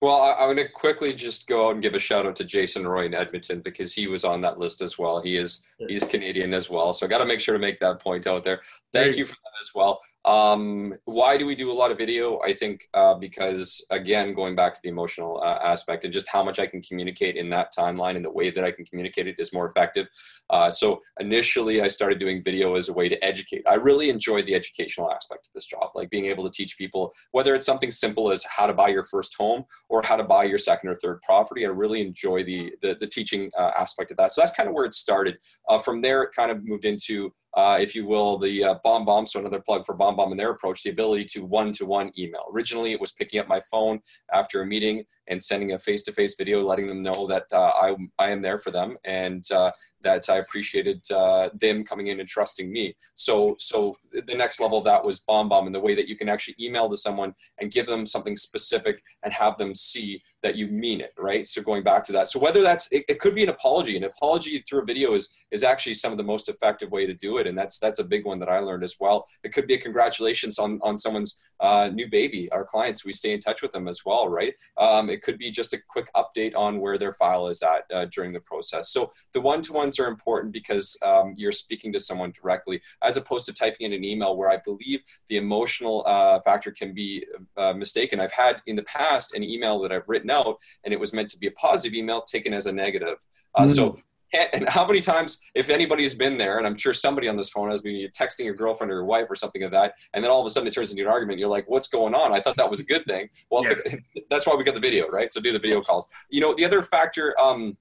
Well, 0.00 0.20
I, 0.20 0.42
am 0.42 0.54
going 0.54 0.66
to 0.66 0.72
quickly 0.72 1.14
just 1.14 1.46
go 1.46 1.68
out 1.68 1.74
and 1.74 1.82
give 1.82 1.94
a 1.94 1.98
shout 1.98 2.26
out 2.26 2.36
to 2.36 2.44
Jason 2.44 2.86
Roy 2.86 3.06
in 3.06 3.14
Edmonton 3.14 3.60
because 3.60 3.94
he 3.94 4.06
was 4.06 4.22
on 4.22 4.40
that 4.42 4.58
list 4.58 4.82
as 4.82 4.98
well. 4.98 5.20
He 5.20 5.36
is 5.36 5.64
he's 5.88 6.04
Canadian 6.04 6.52
as 6.52 6.70
well, 6.70 6.92
so 6.92 7.06
I 7.06 7.08
got 7.08 7.18
to 7.18 7.26
make 7.26 7.40
sure 7.40 7.54
to 7.54 7.58
make 7.58 7.80
that 7.80 8.00
point 8.00 8.26
out 8.26 8.44
there. 8.44 8.60
Thank 8.92 9.16
you 9.16 9.26
for 9.26 9.32
that 9.34 9.60
as 9.60 9.70
well. 9.74 10.00
Um, 10.24 10.94
why 11.04 11.36
do 11.36 11.44
we 11.44 11.54
do 11.54 11.70
a 11.70 11.74
lot 11.74 11.90
of 11.90 11.98
video? 11.98 12.40
I 12.42 12.54
think 12.54 12.88
uh, 12.94 13.14
because, 13.14 13.84
again, 13.90 14.32
going 14.32 14.56
back 14.56 14.72
to 14.74 14.80
the 14.82 14.88
emotional 14.88 15.40
uh, 15.42 15.58
aspect 15.62 16.04
and 16.04 16.14
just 16.14 16.28
how 16.28 16.42
much 16.42 16.58
I 16.58 16.66
can 16.66 16.80
communicate 16.80 17.36
in 17.36 17.50
that 17.50 17.74
timeline 17.76 18.16
and 18.16 18.24
the 18.24 18.30
way 18.30 18.50
that 18.50 18.64
I 18.64 18.70
can 18.70 18.86
communicate 18.86 19.26
it 19.26 19.36
is 19.38 19.52
more 19.52 19.68
effective. 19.68 20.06
Uh, 20.48 20.70
so 20.70 21.02
initially, 21.20 21.82
I 21.82 21.88
started 21.88 22.18
doing 22.18 22.42
video 22.42 22.74
as 22.74 22.88
a 22.88 22.92
way 22.92 23.08
to 23.08 23.22
educate. 23.22 23.64
I 23.68 23.74
really 23.74 24.08
enjoyed 24.08 24.46
the 24.46 24.54
educational 24.54 25.12
aspect 25.12 25.46
of 25.46 25.52
this 25.54 25.66
job, 25.66 25.90
like 25.94 26.08
being 26.08 26.26
able 26.26 26.44
to 26.44 26.50
teach 26.50 26.78
people, 26.78 27.12
whether 27.32 27.54
it's 27.54 27.66
something 27.66 27.90
simple 27.90 28.30
as 28.30 28.44
how 28.44 28.66
to 28.66 28.74
buy 28.74 28.88
your 28.88 29.04
first 29.04 29.34
home 29.36 29.64
or 29.90 30.02
how 30.02 30.16
to 30.16 30.24
buy 30.24 30.44
your 30.44 30.58
second 30.58 30.88
or 30.88 30.96
third 30.96 31.20
property. 31.22 31.66
I 31.66 31.68
really 31.68 32.00
enjoy 32.00 32.44
the, 32.44 32.72
the, 32.80 32.96
the 32.98 33.06
teaching 33.06 33.50
uh, 33.58 33.72
aspect 33.78 34.10
of 34.10 34.16
that. 34.16 34.32
So 34.32 34.40
that's 34.40 34.56
kind 34.56 34.68
of 34.68 34.74
where 34.74 34.86
it 34.86 34.94
started. 34.94 35.38
Uh, 35.68 35.78
from 35.78 36.00
there, 36.00 36.22
it 36.22 36.30
kind 36.34 36.50
of 36.50 36.64
moved 36.64 36.86
into 36.86 37.32
uh, 37.56 37.78
if 37.80 37.94
you 37.94 38.06
will, 38.06 38.38
the 38.38 38.64
uh, 38.64 38.74
BombBomb. 38.84 39.28
So 39.28 39.40
another 39.40 39.60
plug 39.60 39.86
for 39.86 39.96
BombBomb 39.96 40.30
and 40.30 40.38
their 40.38 40.50
approach, 40.50 40.82
the 40.82 40.90
ability 40.90 41.24
to 41.26 41.44
one-to-one 41.44 42.12
email. 42.18 42.44
Originally, 42.52 42.92
it 42.92 43.00
was 43.00 43.12
picking 43.12 43.40
up 43.40 43.48
my 43.48 43.60
phone 43.70 44.00
after 44.32 44.62
a 44.62 44.66
meeting 44.66 45.04
and 45.28 45.42
sending 45.42 45.72
a 45.72 45.78
face-to-face 45.78 46.36
video, 46.36 46.62
letting 46.62 46.86
them 46.86 47.02
know 47.02 47.26
that 47.26 47.44
uh, 47.52 47.70
I, 47.70 47.96
I 48.18 48.30
am 48.30 48.42
there 48.42 48.58
for 48.58 48.70
them 48.70 48.96
and 49.04 49.44
uh, 49.50 49.70
that 50.02 50.28
I 50.28 50.36
appreciated 50.36 51.00
uh, 51.10 51.48
them 51.54 51.82
coming 51.82 52.08
in 52.08 52.20
and 52.20 52.28
trusting 52.28 52.70
me. 52.70 52.94
So, 53.14 53.56
so 53.58 53.96
the 54.12 54.34
next 54.34 54.60
level 54.60 54.78
of 54.78 54.84
that 54.84 55.02
was 55.02 55.24
BombBomb 55.28 55.66
and 55.66 55.74
the 55.74 55.80
way 55.80 55.94
that 55.94 56.08
you 56.08 56.16
can 56.16 56.28
actually 56.28 56.56
email 56.60 56.88
to 56.90 56.96
someone 56.96 57.34
and 57.58 57.72
give 57.72 57.86
them 57.86 58.04
something 58.06 58.36
specific 58.36 59.02
and 59.22 59.32
have 59.32 59.56
them 59.56 59.74
see 59.74 60.22
that 60.42 60.56
you 60.56 60.68
mean 60.68 61.00
it, 61.00 61.14
right? 61.18 61.48
So 61.48 61.62
going 61.62 61.82
back 61.82 62.04
to 62.04 62.12
that, 62.12 62.28
so 62.28 62.38
whether 62.38 62.62
that's 62.62 62.92
it, 62.92 63.04
it 63.08 63.18
could 63.18 63.34
be 63.34 63.42
an 63.42 63.48
apology. 63.48 63.96
An 63.96 64.04
apology 64.04 64.62
through 64.68 64.82
a 64.82 64.84
video 64.84 65.14
is 65.14 65.34
is 65.50 65.64
actually 65.64 65.94
some 65.94 66.12
of 66.12 66.18
the 66.18 66.24
most 66.24 66.50
effective 66.50 66.90
way 66.90 67.06
to 67.06 67.14
do 67.14 67.38
it, 67.38 67.46
and 67.46 67.56
that's 67.56 67.78
that's 67.78 67.98
a 67.98 68.04
big 68.04 68.26
one 68.26 68.38
that 68.40 68.50
I 68.50 68.58
learned 68.58 68.84
as 68.84 68.96
well. 69.00 69.26
It 69.42 69.54
could 69.54 69.66
be 69.66 69.74
a 69.74 69.78
congratulations 69.78 70.58
on 70.58 70.78
on 70.82 70.98
someone's 70.98 71.40
uh, 71.64 71.88
new 72.00 72.08
baby, 72.18 72.42
our 72.52 72.64
clients, 72.72 73.04
we 73.04 73.12
stay 73.12 73.32
in 73.32 73.40
touch 73.40 73.60
with 73.62 73.72
them 73.72 73.86
as 73.88 74.00
well, 74.04 74.24
right? 74.40 74.54
Um, 74.76 75.04
it 75.14 75.20
could 75.24 75.38
be 75.44 75.50
just 75.60 75.72
a 75.72 75.80
quick 75.94 76.08
update 76.14 76.54
on 76.64 76.72
where 76.82 76.98
their 76.98 77.14
file 77.22 77.46
is 77.48 77.62
at 77.62 77.82
uh, 77.96 78.04
during 78.14 78.32
the 78.34 78.40
process. 78.40 78.84
So 78.94 79.00
the 79.32 79.40
one-to-ones 79.40 79.98
are 80.00 80.08
important 80.14 80.52
because 80.60 80.86
um, 81.10 81.26
you're 81.40 81.52
speaking 81.64 81.90
to 81.94 82.00
someone 82.08 82.32
directly, 82.40 82.76
as 83.02 83.16
opposed 83.16 83.46
to 83.46 83.54
typing 83.54 83.86
in 83.86 83.92
an 83.94 84.04
email 84.04 84.36
where 84.36 84.50
I 84.50 84.58
believe 84.58 85.00
the 85.28 85.38
emotional 85.38 85.96
uh, 86.06 86.40
factor 86.40 86.70
can 86.70 86.90
be 86.92 87.24
uh, 87.56 87.72
mistaken. 87.72 88.20
I've 88.20 88.38
had 88.46 88.60
in 88.66 88.76
the 88.76 88.88
past 88.98 89.34
an 89.34 89.42
email 89.42 89.76
that 89.80 89.92
I've 89.92 90.08
written 90.12 90.30
out, 90.30 90.56
and 90.84 90.92
it 90.92 91.00
was 91.00 91.14
meant 91.14 91.30
to 91.30 91.38
be 91.38 91.46
a 91.46 91.52
positive 91.52 91.94
email 91.94 92.20
taken 92.20 92.52
as 92.52 92.66
a 92.66 92.72
negative. 92.72 93.18
Mm. 93.56 93.70
So 93.70 93.98
and 94.34 94.68
how 94.68 94.86
many 94.86 95.00
times, 95.00 95.40
if 95.54 95.70
anybody's 95.70 96.14
been 96.14 96.36
there, 96.36 96.58
and 96.58 96.66
I'm 96.66 96.76
sure 96.76 96.92
somebody 96.92 97.28
on 97.28 97.36
this 97.36 97.50
phone 97.50 97.70
has 97.70 97.82
been 97.82 98.08
texting 98.10 98.44
your 98.44 98.54
girlfriend 98.54 98.90
or 98.90 98.96
your 98.96 99.04
wife 99.04 99.26
or 99.30 99.34
something 99.34 99.62
like 99.62 99.70
that, 99.72 99.94
and 100.12 100.22
then 100.22 100.30
all 100.30 100.40
of 100.40 100.46
a 100.46 100.50
sudden 100.50 100.66
it 100.66 100.72
turns 100.72 100.90
into 100.90 101.02
an 101.02 101.08
argument. 101.08 101.38
You're 101.38 101.48
like, 101.48 101.68
"What's 101.68 101.88
going 101.88 102.14
on?" 102.14 102.34
I 102.34 102.40
thought 102.40 102.56
that 102.56 102.68
was 102.68 102.80
a 102.80 102.84
good 102.84 103.04
thing. 103.06 103.28
Well, 103.50 103.64
yeah. 103.64 103.96
that's 104.30 104.46
why 104.46 104.54
we 104.54 104.64
got 104.64 104.74
the 104.74 104.80
video, 104.80 105.08
right? 105.08 105.30
So 105.30 105.40
do 105.40 105.52
the 105.52 105.58
video 105.58 105.80
calls. 105.80 106.08
You 106.30 106.40
know, 106.40 106.54
the 106.54 106.64
other 106.64 106.82
factor, 106.82 107.38
um, 107.40 107.76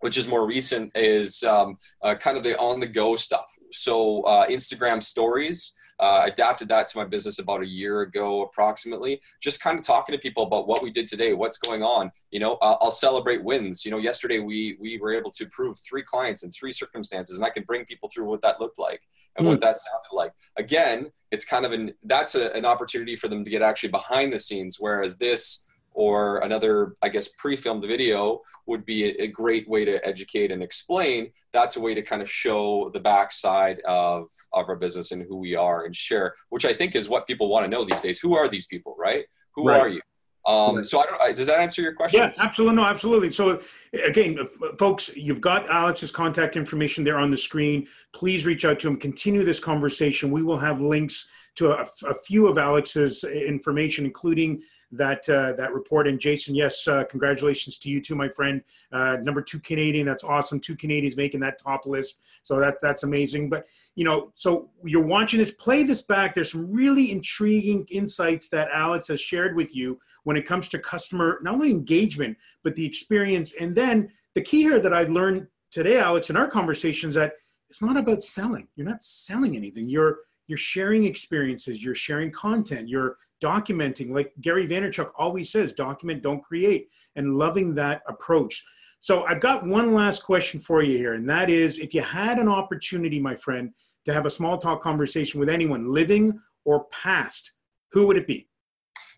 which 0.00 0.16
is 0.16 0.28
more 0.28 0.46
recent, 0.46 0.92
is 0.94 1.42
um, 1.42 1.78
uh, 2.02 2.14
kind 2.14 2.36
of 2.36 2.44
the 2.44 2.58
on-the-go 2.58 3.16
stuff. 3.16 3.52
So 3.72 4.22
uh, 4.22 4.46
Instagram 4.46 5.02
stories. 5.02 5.74
Uh, 6.00 6.22
adapted 6.24 6.66
that 6.66 6.88
to 6.88 6.96
my 6.96 7.04
business 7.04 7.38
about 7.40 7.60
a 7.62 7.66
year 7.66 8.00
ago, 8.00 8.42
approximately. 8.42 9.20
Just 9.38 9.62
kind 9.62 9.78
of 9.78 9.84
talking 9.84 10.14
to 10.14 10.18
people 10.18 10.44
about 10.44 10.66
what 10.66 10.82
we 10.82 10.90
did 10.90 11.06
today, 11.06 11.34
what's 11.34 11.58
going 11.58 11.82
on. 11.82 12.10
You 12.30 12.40
know, 12.40 12.54
uh, 12.54 12.78
I'll 12.80 12.90
celebrate 12.90 13.44
wins. 13.44 13.84
You 13.84 13.90
know, 13.90 13.98
yesterday 13.98 14.38
we 14.38 14.78
we 14.80 14.96
were 14.96 15.12
able 15.12 15.30
to 15.32 15.46
prove 15.46 15.78
three 15.78 16.02
clients 16.02 16.42
in 16.42 16.50
three 16.50 16.72
circumstances, 16.72 17.36
and 17.36 17.44
I 17.44 17.50
can 17.50 17.64
bring 17.64 17.84
people 17.84 18.08
through 18.08 18.24
what 18.24 18.40
that 18.40 18.58
looked 18.60 18.78
like 18.78 19.02
and 19.36 19.46
mm. 19.46 19.50
what 19.50 19.60
that 19.60 19.76
sounded 19.76 20.12
like. 20.12 20.32
Again, 20.56 21.12
it's 21.30 21.44
kind 21.44 21.66
of 21.66 21.72
an 21.72 21.92
that's 22.04 22.34
a, 22.34 22.50
an 22.54 22.64
opportunity 22.64 23.14
for 23.14 23.28
them 23.28 23.44
to 23.44 23.50
get 23.50 23.60
actually 23.60 23.90
behind 23.90 24.32
the 24.32 24.38
scenes, 24.38 24.76
whereas 24.80 25.18
this 25.18 25.66
or 25.92 26.38
another, 26.38 26.94
I 27.02 27.08
guess, 27.08 27.28
pre-filmed 27.28 27.84
video 27.86 28.40
would 28.66 28.86
be 28.86 29.18
a, 29.18 29.26
great 29.26 29.68
way 29.68 29.84
to 29.84 30.06
educate 30.06 30.50
and 30.50 30.62
explain. 30.62 31.30
That's 31.52 31.76
a 31.76 31.80
way 31.80 31.94
to 31.94 32.02
kind 32.02 32.22
of 32.22 32.30
show 32.30 32.90
the 32.94 33.00
backside 33.00 33.80
of, 33.80 34.28
of 34.52 34.68
our 34.68 34.76
business 34.76 35.12
and 35.12 35.22
who 35.22 35.36
we 35.36 35.56
are 35.56 35.84
and 35.84 35.94
share, 35.94 36.34
which 36.50 36.64
I 36.64 36.72
think 36.72 36.94
is 36.94 37.08
what 37.08 37.26
people 37.26 37.48
want 37.48 37.64
to 37.64 37.70
know 37.70 37.84
these 37.84 38.00
days. 38.00 38.18
Who 38.20 38.34
are 38.34 38.48
these 38.48 38.66
people, 38.66 38.94
right? 38.98 39.24
Who 39.56 39.68
right. 39.68 39.80
are 39.80 39.88
you? 39.88 40.00
Um, 40.46 40.76
right. 40.76 40.86
So 40.86 41.00
I 41.00 41.06
don't, 41.06 41.36
does 41.36 41.46
that 41.48 41.58
answer 41.58 41.82
your 41.82 41.94
question? 41.94 42.20
Yeah, 42.20 42.30
absolutely. 42.38 42.76
No, 42.76 42.84
absolutely. 42.84 43.30
So 43.30 43.60
again, 43.92 44.38
folks, 44.78 45.14
you've 45.16 45.40
got 45.40 45.68
Alex's 45.68 46.10
contact 46.10 46.56
information 46.56 47.04
there 47.04 47.18
on 47.18 47.30
the 47.30 47.36
screen. 47.36 47.86
Please 48.14 48.46
reach 48.46 48.64
out 48.64 48.80
to 48.80 48.88
him. 48.88 48.96
Continue 48.96 49.44
this 49.44 49.60
conversation. 49.60 50.30
We 50.30 50.42
will 50.42 50.58
have 50.58 50.80
links 50.80 51.28
to 51.56 51.72
a, 51.72 51.86
a 52.08 52.14
few 52.14 52.46
of 52.46 52.58
Alex's 52.58 53.24
information, 53.24 54.04
including 54.06 54.62
that 54.92 55.28
uh, 55.28 55.52
that 55.54 55.72
report. 55.72 56.08
And 56.08 56.18
Jason, 56.18 56.54
yes, 56.54 56.86
uh, 56.88 57.04
congratulations 57.04 57.78
to 57.78 57.88
you 57.88 58.00
too, 58.00 58.14
my 58.14 58.28
friend. 58.28 58.62
Uh, 58.92 59.18
number 59.22 59.40
two 59.42 59.60
Canadian, 59.60 60.06
that's 60.06 60.24
awesome. 60.24 60.60
Two 60.60 60.76
Canadians 60.76 61.16
making 61.16 61.40
that 61.40 61.62
top 61.62 61.86
list, 61.86 62.20
so 62.42 62.58
that 62.58 62.80
that's 62.80 63.02
amazing. 63.02 63.48
But 63.48 63.66
you 63.94 64.04
know, 64.04 64.32
so 64.34 64.70
you're 64.84 65.04
watching 65.04 65.38
this. 65.38 65.52
Play 65.52 65.82
this 65.82 66.02
back. 66.02 66.34
There's 66.34 66.52
some 66.52 66.72
really 66.72 67.12
intriguing 67.12 67.86
insights 67.90 68.48
that 68.48 68.68
Alex 68.72 69.08
has 69.08 69.20
shared 69.20 69.56
with 69.56 69.74
you 69.74 69.98
when 70.24 70.36
it 70.36 70.46
comes 70.46 70.68
to 70.70 70.78
customer 70.78 71.38
not 71.42 71.54
only 71.54 71.70
engagement 71.70 72.36
but 72.62 72.74
the 72.74 72.84
experience. 72.84 73.54
And 73.54 73.74
then 73.74 74.10
the 74.34 74.42
key 74.42 74.62
here 74.62 74.80
that 74.80 74.92
I've 74.92 75.10
learned 75.10 75.46
today, 75.70 75.98
Alex, 75.98 76.30
in 76.30 76.36
our 76.36 76.48
conversations 76.48 77.14
that 77.14 77.34
it's 77.68 77.82
not 77.82 77.96
about 77.96 78.22
selling. 78.22 78.68
You're 78.74 78.88
not 78.88 79.02
selling 79.02 79.56
anything. 79.56 79.88
You're 79.88 80.18
you're 80.50 80.58
sharing 80.58 81.04
experiences. 81.04 81.82
You're 81.82 81.94
sharing 81.94 82.32
content. 82.32 82.88
You're 82.88 83.16
documenting, 83.40 84.10
like 84.10 84.32
Gary 84.40 84.66
Vaynerchuk 84.66 85.12
always 85.16 85.52
says, 85.52 85.72
document, 85.72 86.24
don't 86.24 86.42
create, 86.42 86.88
and 87.14 87.36
loving 87.36 87.72
that 87.76 88.02
approach. 88.08 88.64
So 89.00 89.24
I've 89.26 89.40
got 89.40 89.64
one 89.64 89.94
last 89.94 90.24
question 90.24 90.58
for 90.58 90.82
you 90.82 90.98
here, 90.98 91.14
and 91.14 91.30
that 91.30 91.48
is 91.48 91.78
if 91.78 91.94
you 91.94 92.02
had 92.02 92.38
an 92.38 92.48
opportunity, 92.48 93.20
my 93.20 93.36
friend, 93.36 93.70
to 94.06 94.12
have 94.12 94.26
a 94.26 94.30
small 94.30 94.58
talk 94.58 94.82
conversation 94.82 95.38
with 95.38 95.48
anyone, 95.48 95.84
living 95.84 96.38
or 96.64 96.86
past, 96.86 97.52
who 97.92 98.06
would 98.08 98.16
it 98.16 98.26
be? 98.26 98.48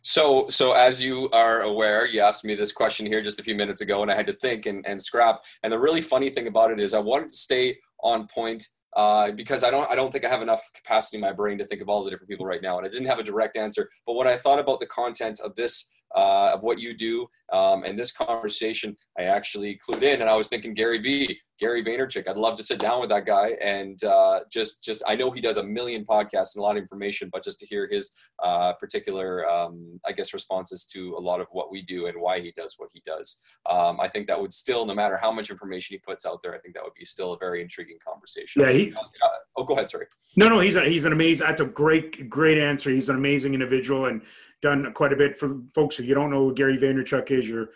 So, 0.02 0.48
so 0.50 0.72
as 0.72 1.02
you 1.02 1.30
are 1.30 1.62
aware, 1.62 2.06
you 2.06 2.20
asked 2.20 2.44
me 2.44 2.54
this 2.54 2.72
question 2.72 3.06
here 3.06 3.22
just 3.22 3.40
a 3.40 3.42
few 3.42 3.54
minutes 3.54 3.80
ago, 3.80 4.02
and 4.02 4.10
I 4.10 4.14
had 4.14 4.26
to 4.26 4.34
think 4.34 4.66
and, 4.66 4.84
and 4.86 5.02
scrap. 5.02 5.42
And 5.62 5.72
the 5.72 5.78
really 5.78 6.02
funny 6.02 6.28
thing 6.28 6.46
about 6.46 6.70
it 6.70 6.78
is, 6.78 6.92
I 6.92 6.98
wanted 6.98 7.30
to 7.30 7.36
stay 7.36 7.78
on 8.02 8.28
point 8.28 8.68
uh, 8.96 9.30
because 9.32 9.64
I 9.64 9.70
don't 9.70 9.90
I 9.90 9.94
don't 9.94 10.10
think 10.12 10.24
I 10.24 10.28
have 10.28 10.42
enough 10.42 10.62
capacity 10.74 11.16
in 11.16 11.20
my 11.20 11.32
brain 11.32 11.58
to 11.58 11.64
think 11.64 11.80
of 11.80 11.88
all 11.88 12.04
the 12.04 12.10
different 12.10 12.28
people 12.28 12.46
right 12.46 12.62
now, 12.62 12.78
and 12.78 12.86
I 12.86 12.90
didn't 12.90 13.08
have 13.08 13.18
a 13.18 13.24
direct 13.24 13.56
answer. 13.56 13.88
But 14.06 14.14
when 14.14 14.26
I 14.26 14.36
thought 14.36 14.58
about 14.58 14.80
the 14.80 14.86
content 14.86 15.40
of 15.40 15.54
this 15.54 15.90
uh, 16.14 16.52
of 16.54 16.62
what 16.62 16.78
you 16.78 16.96
do 16.96 17.26
um, 17.52 17.84
and 17.84 17.98
this 17.98 18.12
conversation, 18.12 18.96
I 19.18 19.22
actually 19.22 19.78
clued 19.88 20.02
in, 20.02 20.20
and 20.20 20.28
I 20.28 20.34
was 20.34 20.48
thinking 20.48 20.74
Gary 20.74 20.98
Vee. 20.98 21.38
Gary 21.62 21.80
Vaynerchuk. 21.80 22.26
I'd 22.26 22.36
love 22.36 22.56
to 22.56 22.64
sit 22.64 22.80
down 22.80 22.98
with 23.00 23.08
that 23.10 23.24
guy 23.24 23.50
and 23.62 24.02
uh, 24.02 24.40
just 24.50 24.82
just 24.82 25.00
I 25.06 25.14
know 25.14 25.30
he 25.30 25.40
does 25.40 25.58
a 25.58 25.62
million 25.62 26.04
podcasts 26.04 26.56
and 26.56 26.60
a 26.60 26.62
lot 26.62 26.76
of 26.76 26.82
information, 26.82 27.30
but 27.32 27.44
just 27.44 27.60
to 27.60 27.66
hear 27.66 27.88
his 27.88 28.10
uh, 28.42 28.72
particular 28.72 29.48
um, 29.48 30.00
I 30.04 30.10
guess 30.10 30.34
responses 30.34 30.84
to 30.86 31.14
a 31.16 31.20
lot 31.20 31.40
of 31.40 31.46
what 31.52 31.70
we 31.70 31.82
do 31.82 32.06
and 32.06 32.20
why 32.20 32.40
he 32.40 32.52
does 32.56 32.74
what 32.78 32.88
he 32.92 33.00
does. 33.06 33.38
Um, 33.70 34.00
I 34.00 34.08
think 34.08 34.26
that 34.26 34.40
would 34.40 34.52
still, 34.52 34.84
no 34.84 34.94
matter 34.94 35.16
how 35.16 35.30
much 35.30 35.50
information 35.50 35.94
he 35.94 35.98
puts 35.98 36.26
out 36.26 36.42
there, 36.42 36.52
I 36.52 36.58
think 36.58 36.74
that 36.74 36.82
would 36.82 36.94
be 36.98 37.04
still 37.04 37.32
a 37.34 37.38
very 37.38 37.62
intriguing 37.62 37.98
conversation. 38.04 38.62
Yeah. 38.62 38.72
He, 38.72 38.92
uh, 38.92 39.28
oh, 39.56 39.62
go 39.62 39.74
ahead. 39.74 39.88
Sorry. 39.88 40.06
No, 40.36 40.48
no, 40.48 40.58
he's 40.58 40.74
a, 40.74 40.84
he's 40.84 41.04
an 41.04 41.12
amazing. 41.12 41.46
That's 41.46 41.60
a 41.60 41.66
great 41.66 42.28
great 42.28 42.58
answer. 42.58 42.90
He's 42.90 43.08
an 43.08 43.14
amazing 43.16 43.54
individual 43.54 44.06
and 44.06 44.22
done 44.62 44.92
quite 44.94 45.12
a 45.12 45.16
bit 45.16 45.36
for 45.36 45.60
folks. 45.76 46.00
If 46.00 46.06
you 46.06 46.14
don't 46.14 46.30
know 46.30 46.48
who 46.48 46.54
Gary 46.54 46.76
Vaynerchuk 46.76 47.30
is, 47.30 47.48
you're 47.48 47.68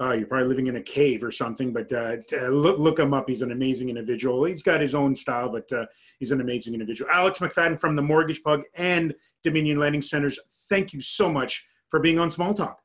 uh, 0.00 0.12
you're 0.12 0.26
probably 0.26 0.48
living 0.48 0.68
in 0.68 0.76
a 0.76 0.82
cave 0.82 1.24
or 1.24 1.32
something, 1.32 1.72
but 1.72 1.92
uh, 1.92 2.16
look, 2.48 2.78
look 2.78 2.98
him 2.98 3.12
up. 3.12 3.28
He's 3.28 3.42
an 3.42 3.50
amazing 3.50 3.88
individual. 3.88 4.44
He's 4.44 4.62
got 4.62 4.80
his 4.80 4.94
own 4.94 5.16
style, 5.16 5.50
but 5.50 5.70
uh, 5.72 5.86
he's 6.18 6.30
an 6.30 6.40
amazing 6.40 6.72
individual. 6.72 7.10
Alex 7.10 7.40
McFadyen 7.40 7.78
from 7.78 7.96
the 7.96 8.02
Mortgage 8.02 8.42
Pug 8.42 8.62
and 8.74 9.14
Dominion 9.42 9.78
Lending 9.78 10.02
Centers, 10.02 10.38
thank 10.68 10.92
you 10.92 11.02
so 11.02 11.30
much 11.30 11.66
for 11.90 12.00
being 12.00 12.18
on 12.18 12.30
Small 12.30 12.54
Talk. 12.54 12.80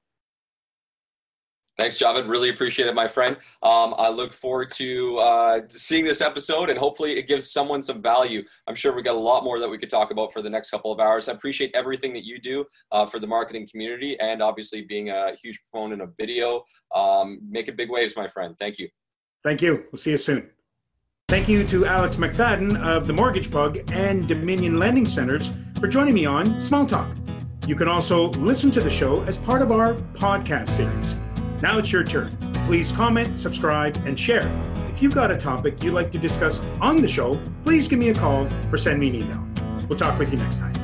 Thanks, 1.80 1.98
Javed. 1.98 2.30
Really 2.30 2.50
appreciate 2.50 2.88
it, 2.88 2.94
my 2.94 3.08
friend. 3.08 3.36
Um, 3.63 3.96
I 3.98 4.10
look 4.10 4.32
forward 4.32 4.70
to 4.75 5.18
uh, 5.18 5.62
seeing 5.70 6.06
this 6.06 6.22
episode, 6.22 6.70
and 6.70 6.77
hopefully, 6.77 7.18
it 7.18 7.27
gives 7.27 7.51
someone 7.51 7.82
some 7.82 8.00
value. 8.00 8.44
I'm 8.68 8.75
sure 8.75 8.94
we 8.94 9.01
got 9.01 9.15
a 9.15 9.20
lot 9.20 9.44
more 9.44 9.60
that 9.60 9.68
we 9.68 9.80
could 9.80 9.89
talk 9.89 10.12
about 10.12 10.32
for 10.32 10.44
the 10.44 10.50
next 10.50 10.70
couple 10.70 10.92
of 10.92 11.00
hours. 11.00 11.27
I 11.27 11.32
appreciate 11.32 11.72
everything 11.74 12.13
that 12.13 12.25
you 12.25 12.39
do 12.39 12.65
uh, 12.92 13.08
for 13.08 13.20
the 13.20 13.25
marketing 13.25 13.68
community, 13.70 14.20
and 14.20 14.42
obviously 14.42 14.84
being 14.84 15.10
a 15.10 15.34
huge 15.36 15.60
proponent 15.72 16.01
of 16.01 16.13
video. 16.15 16.63
Um, 16.94 17.39
make 17.50 17.68
it 17.68 17.75
big 17.75 17.89
waves, 17.89 18.15
my 18.15 18.27
friend. 18.27 18.56
Thank 18.60 18.77
you. 18.77 18.88
Thank 19.44 19.63
you. 19.63 19.86
We'll 19.92 20.00
see 20.00 20.12
you 20.12 20.20
soon. 20.20 20.50
Thank 21.27 21.50
you 21.50 21.65
to 21.68 21.88
Alex 21.88 22.18
McFadyen 22.18 22.80
of 22.84 23.08
the 23.08 23.13
Mortgage 23.13 23.50
Pug 23.50 23.80
and 23.92 24.27
Dominion 24.27 24.77
Lending 24.77 25.06
Centers 25.06 25.51
for 25.80 25.88
joining 25.88 26.13
me 26.13 26.27
on 26.27 26.62
Small 26.62 26.86
Talk. 26.86 27.10
You 27.65 27.75
can 27.75 27.88
also 27.88 28.30
listen 28.32 28.70
to 28.72 28.82
the 28.82 28.89
show 28.89 29.24
as 29.24 29.39
part 29.39 29.63
of 29.63 29.72
our 29.72 29.96
podcast 30.13 30.70
series. 30.70 31.15
Now 31.63 31.77
it's 31.77 31.93
your 31.93 32.03
turn. 32.03 32.36
Please 32.67 32.91
comment, 32.91 33.39
subscribe, 33.39 33.96
and 34.05 34.20
share. 34.20 34.46
If 34.89 35.01
you've 35.01 35.15
got 35.15 35.32
a 35.32 35.38
topic 35.38 35.82
you'd 35.82 35.93
like 35.93 36.12
to 36.12 36.17
discuss 36.17 36.60
on 36.82 36.98
the 36.98 37.08
show, 37.08 37.39
please 37.63 37.88
give 37.88 38.00
me 38.00 38.10
a 38.10 38.13
call 38.13 38.50
or 38.70 38.77
send 38.77 39.00
me 39.00 39.08
an 39.08 39.15
email. 39.15 39.48
We'll 39.88 39.98
talk 39.98 40.20
with 40.20 40.34
you 40.34 40.39
next 40.39 40.60
time. 40.60 40.82